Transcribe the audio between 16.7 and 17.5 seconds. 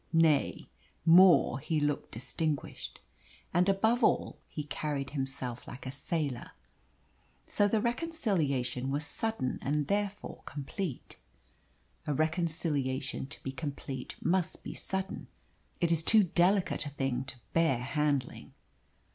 a thing to